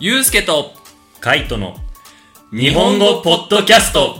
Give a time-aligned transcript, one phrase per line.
[0.00, 0.72] ゆうすけと
[1.20, 1.76] カイトの
[2.50, 4.16] 日本語ポッドキャスト。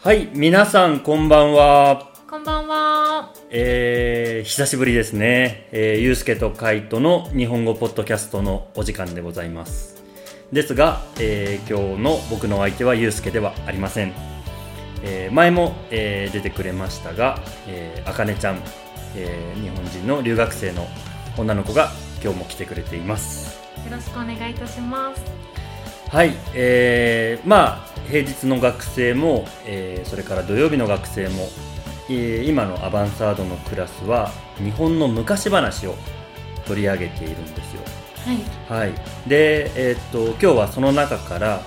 [0.00, 2.12] はい皆さんこんばんは。
[2.28, 3.32] こんばんは。
[3.50, 10.02] えー、久しぶりですね、えー、ゆうすけとカイトの日本語ポッドキャストのお時間でございます。
[10.52, 14.12] ですが、えー、今日の僕の相手はゆうすけではありません、
[15.02, 18.60] えー、前も、えー、出てくれましたが、えー、あかねちゃん、
[19.16, 20.86] えー、日本人の留学生の
[21.38, 21.90] 女の子が
[22.22, 25.22] 今日も来てくれていますよろしくお願いいたします。
[26.08, 31.48] はい、えー、まあ平日の学生も、えー、それから土曜日の学生も、
[32.10, 35.94] えー、今のアバンサードのクラスは日本の昔話を
[36.66, 37.82] 取り上げているんですよ。
[38.68, 38.84] はい。
[38.84, 38.94] はい、
[39.26, 41.62] で、えーっと今日はその中から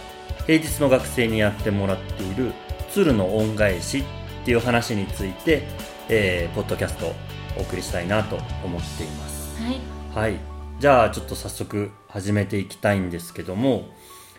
[0.45, 2.53] 平日の学生にやってもらっている
[2.91, 5.63] 鶴の恩返しっていう話について、
[6.07, 7.13] えー、ポッドキャストを
[7.57, 9.61] お送りしたいなと思っています。
[9.61, 9.79] はい。
[10.15, 10.39] はい。
[10.79, 13.89] じゃあちょっと早速始めていきたいんですけども、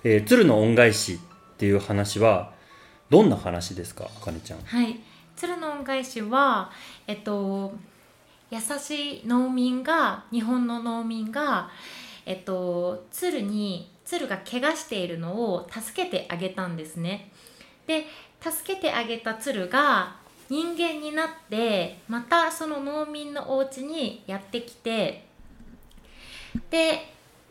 [0.05, 2.55] えー、鶴の恩返しっていう話は
[3.11, 4.61] どんな話ですか、あかねちゃん？
[4.61, 4.99] はい。
[5.37, 6.71] 鶴の恩返しは、
[7.07, 7.75] えっと、
[8.51, 11.69] 優しい農民が、日本の農民が、
[12.25, 17.31] えっと、鶴に、鶴が怪我しているのを助けてあげたんですね。
[17.87, 18.07] で、
[18.41, 20.17] 助けてあげた鶴が
[20.49, 25.27] 人間になって、またその農民のお家にやってきて、
[26.71, 27.09] で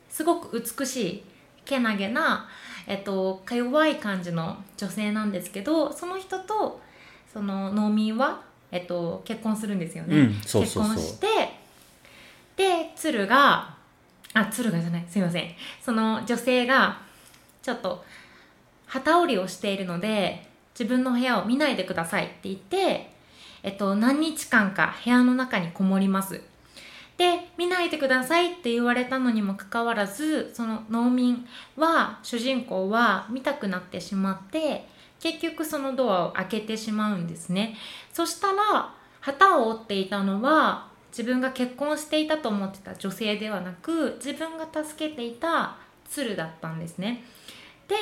[0.10, 1.24] すごく美しい
[1.66, 2.48] けなげな、
[2.88, 6.80] えっと、か弱い感じの女性なんですけどその人と
[7.34, 10.96] その農民は、えっと、結婚するんですよね、うんそうそうそう。
[10.96, 11.28] 結婚して
[12.56, 13.76] で鶴が
[14.34, 15.50] あ鶴がじゃないすいません。
[15.82, 17.02] その女性が
[17.62, 18.04] ちょっと
[18.86, 20.48] 旗織りをしているので
[20.78, 23.10] 自分の部屋を見ないでくださいって言って、
[23.64, 26.42] えっと、何日間か部屋の中にこもります
[27.18, 31.46] で見ないでくださいって言われたのにもかかわらずその農民
[31.78, 34.86] は主人公は見たくなってしまって
[35.22, 37.76] 結局そのドアを開けてしまうんですね。
[38.12, 45.78] そしたら旗を折っていたのは自分が結婚していたと思ってた女性ではなく自分が助けていた
[46.10, 47.24] 鶴だったんですね。
[47.88, 47.96] で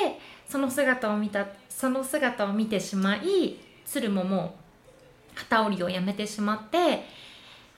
[0.48, 4.56] その姿を見たその姿を見てしまい鶴もも
[5.34, 7.04] う旗織りをやめてしまって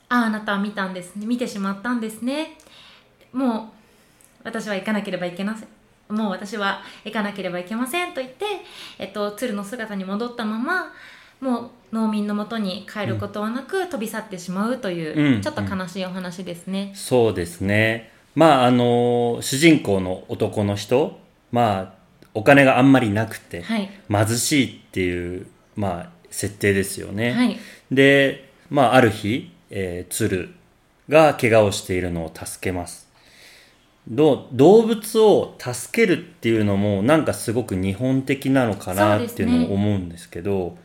[0.08, 1.26] あああなたは見たんですね。
[1.26, 2.58] 見てしまったんですね。
[3.32, 3.62] もう
[4.44, 5.68] 私は行かなければいけません。
[6.14, 8.44] もう私は行かなければいけませんと言って、
[8.98, 10.92] えっと、鶴の姿に戻ったまま
[11.40, 15.42] もう農民のもとに帰ることはなく、飛び去ってしまうという、うん。
[15.42, 18.12] ちょっと悲しいお話ですね、そうですね。
[18.34, 21.18] まあ、あの、主人公の男の人、
[21.52, 21.94] まあ、
[22.34, 23.90] お金があんまりなくて、はい。
[24.10, 27.32] 貧しいっていう、まあ、設定ですよね。
[27.32, 27.58] はい。
[27.90, 30.50] で、まあ、ある日、えー、鶴
[31.08, 33.06] が怪我をしているのを助けます。
[34.08, 40.76] どう動物を助けるっていうのもなんかすごく日本的なのかなっていうのを思うんですけど、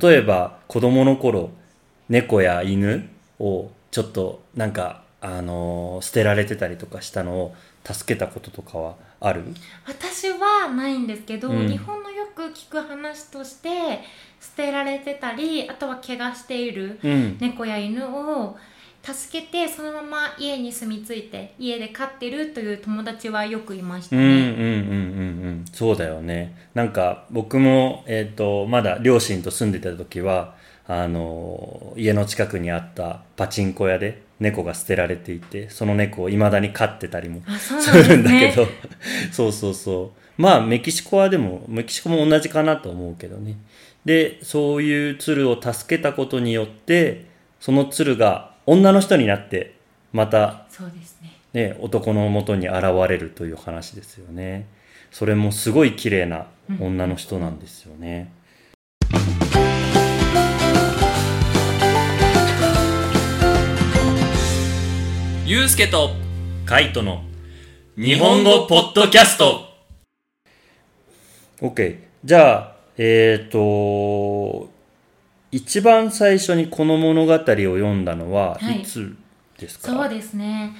[0.00, 1.50] 例えば子供の頃、
[2.08, 7.54] 猫や犬をちょっとなんか、あのー捨てられてたりとかしたのを
[7.84, 9.44] 助けたこととかはある？
[9.86, 11.68] 私はないんですけど、うん。
[11.68, 14.02] 日本のよく聞く話として
[14.38, 17.38] 捨てられてたりあとは怪我しているうん。
[17.40, 18.54] 猫や犬を
[19.02, 25.64] 助けてそのまま家に住み着いて家で飼ってるという友達はよくいましたうんうんうんうんね、うん。
[25.72, 26.68] そうだよね。
[26.74, 38.66] なんか僕も、えっとまだ両親と住んでた時はあの家の近くにあったパチンコ屋で猫が捨てられていてその猫を未だに飼ってたりもするんだけねど。
[39.32, 43.56] そうそうそうまあメキシコはでもメキシコも同じかなと思うけどね
[44.04, 47.26] でそういう鶴を助けたことによって
[47.60, 49.76] その鶴が女の人になって
[50.12, 54.66] またそうですねね、男のもとに現れるという話ですよね。
[55.10, 56.48] それもすごい綺麗な
[56.78, 58.30] 女の人なんですよね。
[65.46, 66.10] ゆうすけと
[66.66, 67.22] カイトの
[67.96, 69.65] 日本語ポッドキャスト
[71.60, 71.98] OK。
[72.24, 74.70] じゃあ、えっ、と、
[75.50, 79.16] 一番最初にこの物語を読んだのははいいつ
[79.58, 80.76] ですか、そうですね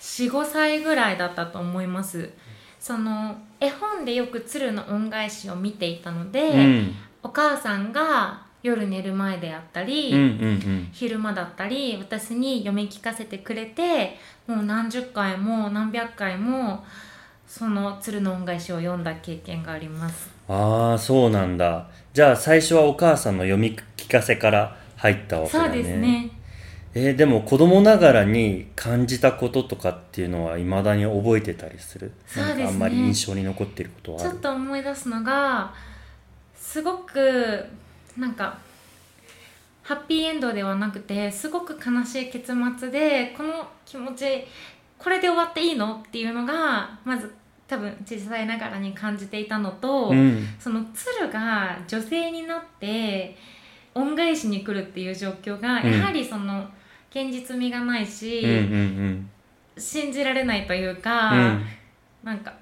[0.00, 2.30] 45歳ぐらいだったと思います
[2.78, 6.94] その絵本でよく鶴の恩返しを見ていたので、うん。
[7.22, 10.88] お母さんが夜寝る前であったり、うんうんうん。
[10.90, 14.16] 昼間だったり私に読み聞かせてくれて
[14.46, 16.84] もう何十回も何百回も
[17.50, 20.30] その鶴の恩返しを読んだ経験があります。
[20.46, 21.88] ああ、そうなんだ。
[22.14, 25.74] じゃあ最初はお母さんの読み聞かせから入ったわけだね。
[25.74, 26.30] そうですね。
[26.94, 32.12] えーでも子供ながらに感じたこととかっていうのは未だに覚えてたりする？
[32.24, 32.64] そうですね。
[32.66, 35.74] あんまり印象に残っていることはちょっと思い出すのが
[36.54, 37.64] すごく
[38.16, 38.58] なんか
[39.82, 44.44] ハッピーエンドではなくてすごく悲しい結末でこの気持ち
[44.98, 45.96] これで終わっていいの？
[46.06, 47.34] っていうのがまず
[47.70, 50.44] 多分小さいながらに感じていたのと、うん。
[50.58, 53.36] その鶴が女性になって
[53.94, 55.92] 恩返しに来るっていう状況がうん。
[55.92, 56.68] やはりその
[57.10, 59.30] 現実味がないし、うんうん
[59.78, 61.64] 信じられないというか、うん。
[62.24, 62.52] なんか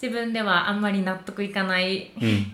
[0.00, 2.28] 自分ではあんまり納得いかないうん。
[2.28, 2.46] う ん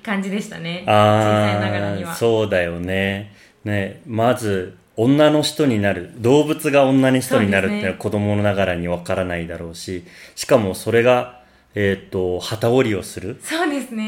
[0.00, 0.84] 感じでしたね。
[0.86, 2.14] 小さいながらには。
[2.14, 3.34] そうだよね。
[3.64, 10.04] ねまず女の人になる動物が女の人になるっていうのは子供ながらにわからないだろうし
[10.34, 11.40] しかもそれが
[11.74, 13.38] えっ、と旗織りをするっ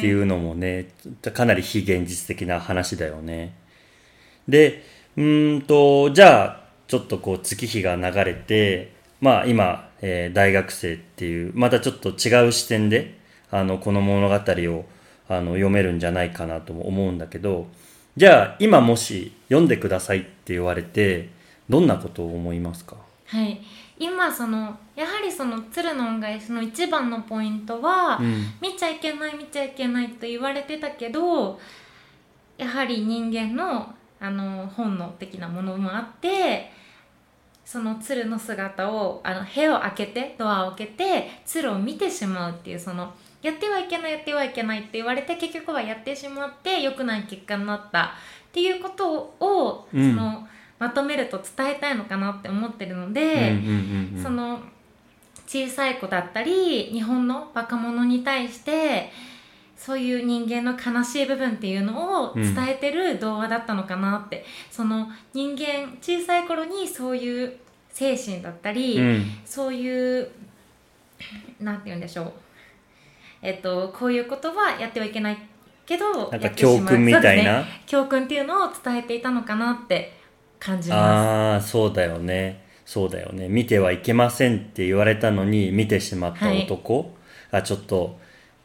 [0.00, 0.88] ていうのもね
[1.32, 3.54] かなり非現実的な話だよね。
[4.46, 4.82] で
[5.16, 13.18] うーんとじゃあちょっとこう月日が流れてまあ今、えー大学生っていうまたちょっと違う視点で
[13.50, 14.84] あのこの物語を
[15.28, 17.66] あの読めるんじゃないかなとも思うんだけど
[18.16, 21.30] じゃあ今もし読んでくださいって言われて
[21.68, 22.96] どんなことを思いますか？
[23.26, 23.60] はい。
[23.98, 28.44] 今そのやはりその鶴の恩返しの一番のポイントは、うん。
[28.60, 31.58] 見ちゃいけない見ちゃいけないと言われてたけど
[32.56, 36.70] やはり人間のあの本能的なものもあって
[37.64, 43.12] その鶴の姿をあの部屋を開けてドアを開けて鶴を見てしまうっていうその
[43.44, 48.08] やってはいけないやってはいけないって言われて結局はやってしまって良くない結果になったっ
[48.50, 50.14] ていうことを、うん。
[50.14, 50.48] その
[50.78, 53.22] まとめると伝えたいのかなって思ってるので。
[53.22, 53.70] うんうんう
[54.12, 54.60] んうんその
[55.46, 59.12] 小さい子だったり日本の若者に対して
[59.76, 67.56] そういう人間の悲しい部分っていうのを伝えてる動画だったのかなって、その人間小さい頃にそういう
[67.90, 69.24] 精神だったり、うん。
[69.44, 70.30] そういう
[71.60, 72.32] なんて言うんでしょう
[73.44, 75.38] えっとこういうことはやってはいけない
[75.86, 77.44] けどなんか教訓みたいそうですね。
[77.44, 80.14] な、教訓っていうのを伝えていたのかなって
[80.58, 80.98] 感じます。
[80.98, 82.64] ああそうだよね。
[82.86, 83.48] そうだよね。
[83.48, 87.14] 見てはいけませんって言われたのに見てしまった男
[87.52, 88.18] がちょっと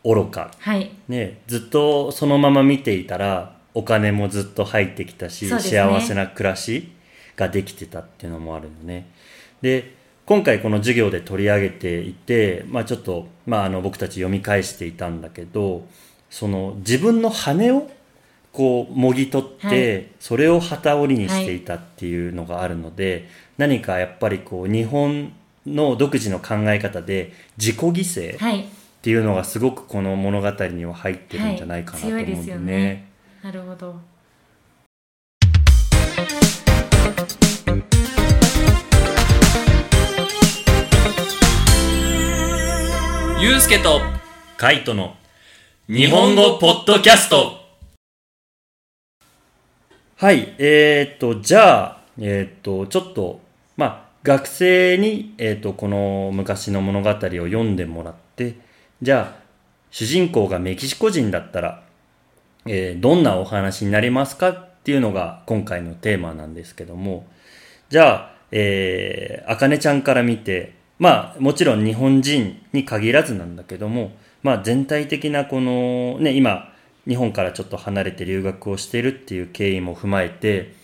[0.04, 0.92] 愚か、はい。
[1.08, 5.60] ね、ずっとそのまま見ていたらお金もずっと入ってきたし、ね。
[5.60, 6.90] 幸せな暮らし
[7.36, 9.10] ができてたっていうのもあるのね。
[9.62, 9.99] で
[10.30, 15.88] 今回この授業で取り上げていて、まあ、ちょっと、まあ、あの僕たち読み返していたんだけど
[16.30, 17.90] その自分の羽を
[18.52, 20.08] こうもぎ取って、はい。
[20.20, 23.28] それを旗織りにしていたっていうのがあるので、
[23.58, 25.34] 何かやっぱりこう日本
[25.66, 28.62] の独自の考え方で自己犠牲、はい。
[28.62, 28.66] っ
[29.02, 32.36] ていうのがすごくこの物語には入ってるんじゃないかなと思うんだよね。
[32.36, 32.36] はい。
[32.36, 33.08] 強いですよね。
[33.44, 33.96] なるほど
[43.42, 44.02] ゆうすけと
[44.58, 45.16] カイトの
[45.88, 47.54] 日本語ポッドキャスト。
[50.18, 53.40] はい、えー、っと、じゃあ、えー、っと、ちょっと、
[53.78, 58.58] まあ、学生に、えー、っと、この昔の物語を読んでもらって、
[59.02, 59.42] じゃあ、
[59.90, 61.84] 主人公がメキシコ人だったら、
[62.66, 67.26] えーどんなお話になりますかっていうのが今回のテーマなんですけども、
[67.88, 74.12] じゃあ、えー、あかねちゃんから見て、まあ、もちろん日本人に限らずなんだけども、
[74.44, 76.72] まあ、全体的なこの、ね、今、
[77.08, 80.76] 日本からちょっと離れて留学をしているっていう経緯も踏まえて、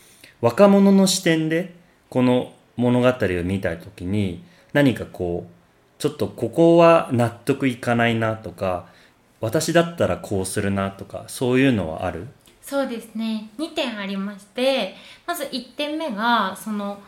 [0.42, 1.75] 若者の視点で、
[2.10, 8.88] この物語を見たときに、何かこう、ちょっとここは納得いかないなとか、
[9.42, 12.28] 私だったらこうするなとか、そういうのはある？
[12.62, 13.50] そうですね。
[13.60, 14.96] 2点ありまして
[15.28, 17.00] まず1点目がその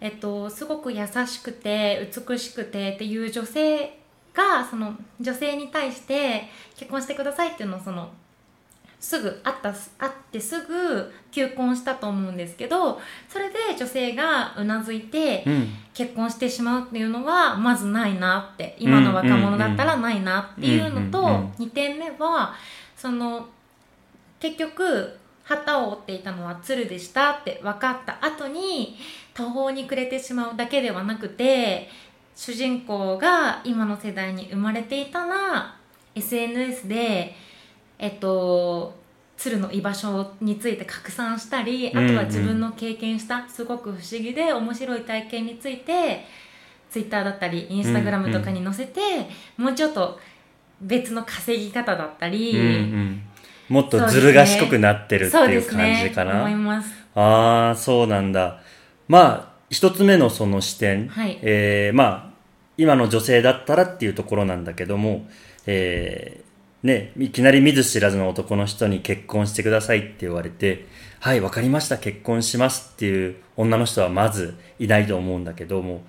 [0.00, 3.98] えっとすごく優しくて美しくてっていう女性
[4.34, 6.44] がその女性に対して
[6.76, 8.10] 結婚してくださいっていうのをその
[9.00, 15.68] すぐ会った会ってすぐ求婚したと思うんですけどそれで女性がうなずいてうん。
[15.98, 22.54] 結婚してしまうっていうのはまずないなって今の若者だったらないなっていうのとうんうんうん2点目は
[22.96, 23.48] その
[24.38, 28.96] 結局旗を折っていたのは鶴でしたって分かった後に
[29.38, 31.88] 途方に暮れてしまうだけではなくて
[32.34, 35.76] 主人公が今の世代に生まれていたら
[36.16, 37.36] SNS で
[38.00, 38.98] えっと
[39.36, 46.24] 鶴の居場所について拡散したりあとは自分の経験したすごく不思議で面白い体験について
[46.90, 49.00] Twitter だったりインスタグラムとかに載せて、
[49.56, 50.18] もうちょっと
[50.80, 53.22] 別の稼ぎ方だったり、うんうん。
[53.68, 56.40] もっとずる賢くなってるっていう感じかな。
[56.40, 58.60] 思いますああ、そうなんだ。
[59.08, 61.38] まあ一つ目のその視点、はい。
[61.42, 62.28] えーまあ
[62.80, 65.26] 今の女性だったらっていうところなんだけども、
[65.66, 70.86] えーね、いきなり見ず知らずの男の人に結婚してくださいって言われて、
[71.18, 76.02] はい、わかりました、結婚しますっていう女の人はまずいないと思うんだけども、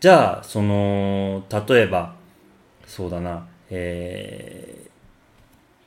[0.00, 2.16] じゃあ、その、例えば、
[2.86, 4.90] そうだな、えー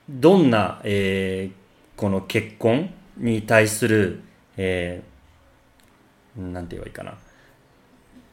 [0.09, 1.63] どんな、えー
[1.95, 4.23] この結婚に対する、
[4.57, 5.12] えー
[6.37, 7.13] なんて言えばいいかな、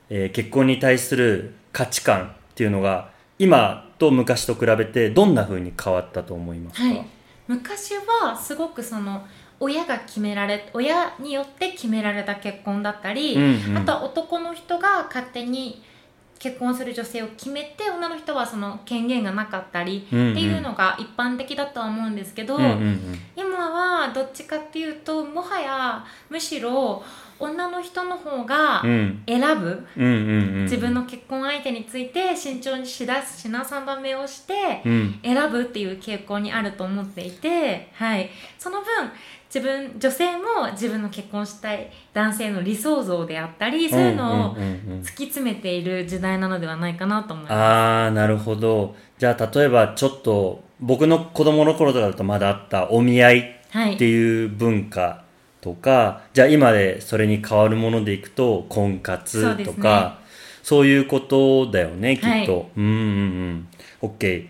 [0.09, 7.07] えー結婚に対する価値観っていうのが今と昔と比べてどんな風に変わったと思いますか、はい、
[7.47, 9.27] 昔はすごくその
[9.61, 13.79] 親が決められ親によって決められた結婚だったり、うんうん。
[13.79, 15.83] あとは男の人が勝手に
[16.41, 22.59] 結婚する女性を決めて女の人はその権限がなかったりっていうのが一般的だとは思うんですけど、
[23.37, 27.05] 今はどっちかっていうともはやむしろ
[27.39, 29.23] 女の人の方がうん。
[29.27, 29.87] 選ぶ、
[30.65, 35.21] 自分の結婚相手について慎重にしだす品定めをして、うん。
[35.23, 38.87] 選ぶっていう傾向にあると思っていて、はい、その分
[39.53, 45.01] 自分女性も自分の結婚したい男性の理想像であったりそういうのをんうんうんうん。
[45.01, 47.53] 突き詰めている時代なのではないかなと思います。
[47.53, 48.95] ああなるほど。
[49.19, 55.25] じゃあ例えばちょっと僕の子供の頃とかだとまだあったお見合いはいっていう文化
[55.61, 60.21] とか、じゃあ今でそれに変わるものでいくと婚活とか
[60.63, 63.69] そう,、いうことだよねきっと、はいうんうん
[64.03, 64.11] うん。
[64.11, 64.47] OK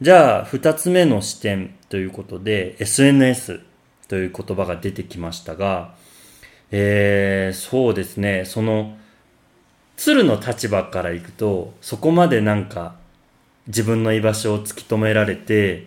[0.00, 3.60] じゃあ2つ目の視点ということで SNS
[4.08, 5.94] という言葉が出てきましたが
[6.70, 8.44] えー、そうですね。
[8.44, 8.96] その
[9.96, 12.96] 鶴の立場からいくとそこまでなんか
[13.68, 15.86] 自分の居場所を突き止められて、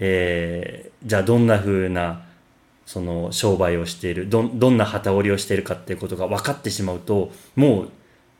[0.00, 2.22] えーじゃあどんな風な
[2.86, 7.88] その商売をしているどんどんな旗織りをしているかっていうことが分かってしまうともう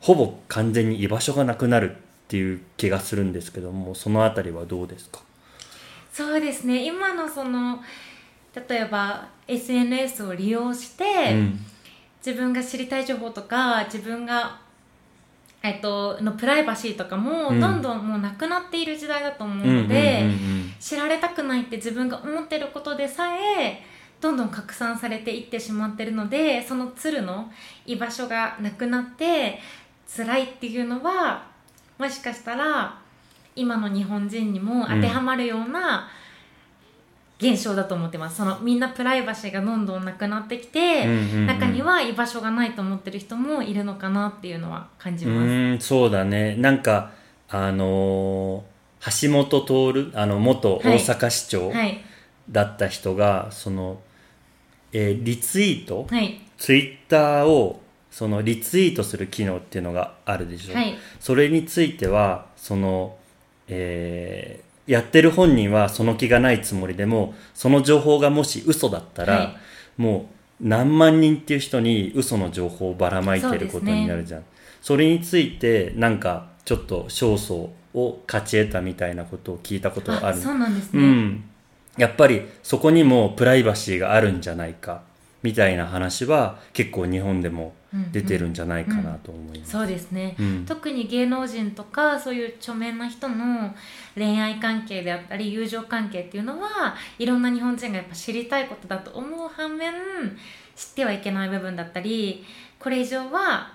[0.01, 5.21] ほぼ完全に居場所がなくなるっていう気がするんですけどもそのあたりはどうですか？
[6.13, 6.87] そうですね。
[6.87, 7.81] 今のその
[8.69, 11.61] 例えば SNS を利用して、うん。
[12.25, 14.59] 自分が知りたい情報とか自分が
[15.63, 17.61] えっと、のプライバシーとかもうん。
[17.61, 20.73] どんどんもうなくなっている時代だと思ううんうんうんので、うん。
[20.79, 23.83] 知られたくないって自分が思ってることでさえ
[24.21, 27.51] どんどん拡散されていってしまってるのでその鶴の
[27.85, 29.59] 居場所がなくなって
[30.17, 31.47] 辛いっていうのは
[31.99, 32.99] もしかしたら
[33.55, 36.09] 今の日本人にも当てはまるような
[37.39, 41.47] 現象だと思ってます、そのみんなプライバシーがどんどんなくなってきて、うんうんうん。
[41.47, 45.87] 中には居場所がないと思ってる人もいるのかなっていうのは感じうます。
[45.87, 46.55] そうだね。
[46.57, 47.11] なんか
[47.49, 48.75] あのー
[49.23, 52.01] 橋本徹あの元大阪市長はい。
[52.51, 54.01] だった人が、その、
[54.93, 56.41] えーリツイート、はい。
[56.57, 60.95] ツイッターをそのリツイートする機能っていうのがあるでしょ、はい。
[61.21, 63.17] それについてはその、
[63.69, 69.57] えーやってる本人はその気がないつもりでもその情報がもし嘘だったら、はい。
[69.97, 70.29] も
[70.61, 74.45] う何万人っていう人に嘘の情報をばらまいてることになるじゃん。
[74.83, 80.39] そ,、れについてなんかちょっと勝訴を勝ち得たみたいなことを聞いたことがある。
[80.39, 81.45] あそうなんですうね、ん、
[81.97, 85.03] やっぱりそこにもプライバシーがあるんじゃないか
[85.43, 87.73] みたいな話は結構日本でも
[88.13, 89.73] 出てるんじゃないかなと思います。
[89.73, 90.67] そうですね、うん。
[90.67, 93.75] 特に芸能人とかそういう著名な人の
[94.15, 99.93] 恋愛関係であったり友情関係っていうのはいろんな日本人がやっぱ知りたいことだと思う反面
[100.75, 102.45] 知ってはいけない部分だったり
[102.79, 103.73] これ以上は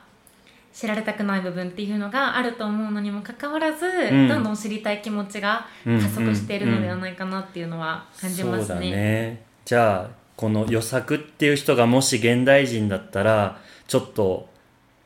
[0.73, 4.27] 知られたくない部分っていうのがあると思うのにもかかわらず、ん。
[4.27, 8.91] どんどん知りたい気持ちが加速しているのではないかなっていうのは感じますそうだね。
[8.91, 9.43] ね。
[9.65, 14.47] じゃあこの予作っていう人がもし現代人だったらちょっと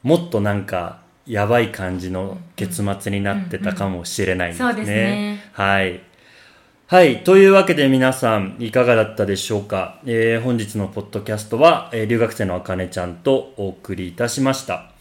[0.03, 4.69] もっとなんかやばい感じの結末になってたかもしれないですね。
[4.69, 6.01] そうですねはい。
[6.85, 7.23] はい。
[7.23, 14.91] というわけで皆さんいかがだったでしょうか、えー本日のポッドキャストは、えー留学生のあかねちゃんとお送りいたしました。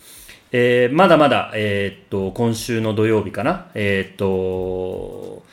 [0.50, 3.66] えーまだまだ、えーっと、今週の土曜日かな？
[3.74, 5.44] えーっと、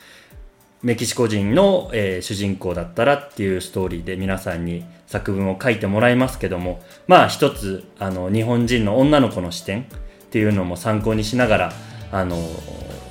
[0.82, 9.84] メキシコ人の、えー主人公だったらっていうストーリーで皆さんに作文を書いてもらいますけども、まあ一つ、あの、日本人の女の子の視点っ
[10.30, 11.72] ていうのも参考にしながら、
[12.12, 12.36] あの、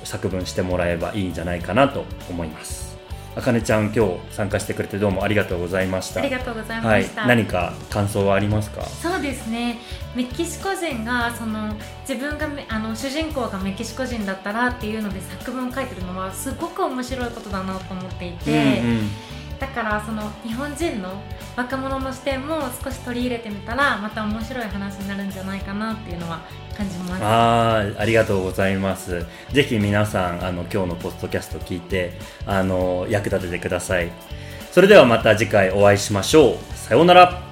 [0.02, 2.89] 作文してもらえばいいんじゃないかなと思います。
[3.36, 6.20] あかねちゃん今日参加してくれてどうもありがとうございました。
[6.20, 7.26] ありがとうございはいました。。
[7.26, 8.82] 何か感想はありますか？
[8.84, 9.78] そうですね
[10.14, 11.74] メキシコ人がその
[12.08, 19.10] 自分がめあの主人公がメキシコ人だったらっていうので作文を書いてるのはすごく面白いことだなと思っていて、うんうん
[19.60, 21.22] だからその日本人の
[21.54, 26.40] 若者の視点も少し取り入れてみたらまた面白い話になるんじゃないかなっていうのは
[26.76, 27.22] 感じます。
[27.22, 29.26] ああありがとうございます。
[29.52, 32.14] ぜひ皆さんあの今日のポッドキャスト聞いて
[32.46, 34.10] あの役立ててください。
[34.72, 36.56] それではまた次回お会いしましょう。
[36.74, 37.49] さようなら。